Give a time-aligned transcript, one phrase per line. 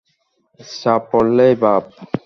[0.59, 1.83] চাপ পড়লেই বাপ।